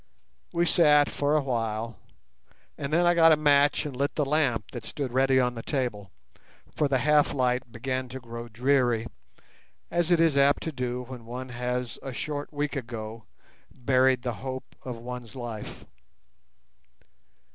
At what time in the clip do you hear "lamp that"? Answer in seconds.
4.25-4.83